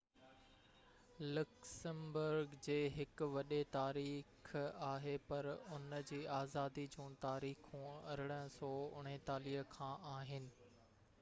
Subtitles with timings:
[1.33, 4.49] Luxembourg جي هڪ وڏي تاريخ
[4.87, 10.49] آهي پر ان جي آزادي جون تاريخون 1839 کان آهن